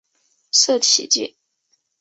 [0.51, 1.35] 社企界